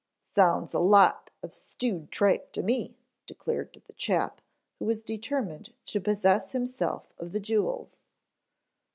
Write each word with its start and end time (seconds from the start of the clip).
"Sounds 0.25 0.73
like 0.73 0.79
a 0.79 0.83
lot 0.83 1.29
of 1.43 1.53
stewed 1.53 2.09
tripe 2.11 2.53
to 2.53 2.63
me," 2.63 2.97
declared 3.27 3.79
the 3.85 3.93
chap 3.93 4.41
who 4.79 4.85
was 4.85 5.03
determined 5.03 5.75
to 5.85 6.01
possess 6.01 6.53
himself 6.53 7.13
of 7.19 7.33
the 7.33 7.39
jewels. 7.39 8.03